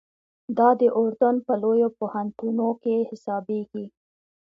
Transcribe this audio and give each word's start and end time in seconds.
دا 0.57 0.69
د 0.79 0.81
اردن 0.99 1.35
په 1.45 1.53
لویو 1.61 1.89
پوهنتونو 1.99 2.67
کې 2.81 2.95
حسابېږي. 3.09 3.85